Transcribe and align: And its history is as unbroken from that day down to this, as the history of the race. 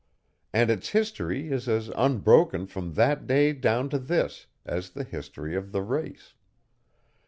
And 0.51 0.71
its 0.71 0.89
history 0.89 1.51
is 1.51 1.69
as 1.69 1.89
unbroken 1.89 2.65
from 2.65 2.93
that 2.95 3.27
day 3.27 3.53
down 3.53 3.87
to 3.89 3.99
this, 3.99 4.47
as 4.65 4.89
the 4.89 5.03
history 5.03 5.55
of 5.55 5.71
the 5.71 5.83
race. 5.83 6.33